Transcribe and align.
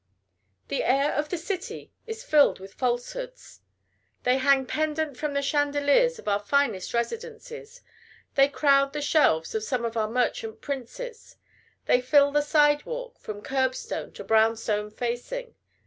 The 0.69 0.83
air 0.83 1.11
of 1.13 1.29
the 1.29 1.37
city 1.37 1.91
is 2.07 2.23
filled 2.23 2.59
with 2.59 2.73
falsehoods. 2.73 3.61
They 4.23 4.39
hang 4.39 4.65
pendent 4.65 5.15
from 5.15 5.35
the 5.35 5.43
chandeliers 5.43 6.17
of 6.17 6.27
our 6.27 6.39
finest 6.39 6.95
residences; 6.95 7.81
they 8.33 8.47
crowd 8.49 8.93
the 8.93 9.01
shelves 9.03 9.53
of 9.53 9.61
some 9.63 9.85
of 9.85 9.95
our 9.95 10.09
merchant 10.09 10.59
princes; 10.59 11.35
they 11.85 12.01
fill 12.01 12.31
the 12.31 12.41
side 12.41 12.83
walk 12.83 13.19
from 13.19 13.43
curb 13.43 13.75
stone 13.75 14.11
to 14.13 14.23
brown 14.23 14.55
stone 14.57 14.89
facing. 14.89 15.53